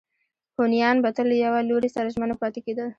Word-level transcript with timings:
هونیان 0.57 0.97
به 1.03 1.09
تل 1.15 1.25
له 1.31 1.35
یوه 1.45 1.59
لوري 1.69 1.89
سره 1.95 2.11
ژمن 2.13 2.29
نه 2.31 2.35
پاتې 2.41 2.59
کېدل. 2.65 2.87